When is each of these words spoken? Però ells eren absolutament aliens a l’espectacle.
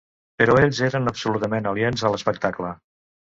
Però 0.41 0.53
ells 0.61 0.79
eren 0.87 1.11
absolutament 1.11 1.69
aliens 1.73 2.05
a 2.09 2.13
l’espectacle. 2.15 2.73